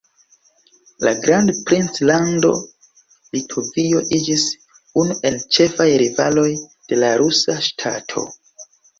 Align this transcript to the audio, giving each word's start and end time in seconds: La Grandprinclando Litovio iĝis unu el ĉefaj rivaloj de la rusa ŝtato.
La 1.07 1.11
Grandprinclando 1.25 2.49
Litovio 3.35 4.01
iĝis 4.19 4.45
unu 5.01 5.17
el 5.31 5.37
ĉefaj 5.57 5.87
rivaloj 6.05 6.47
de 6.93 6.99
la 7.03 7.11
rusa 7.21 7.59
ŝtato. 7.67 8.25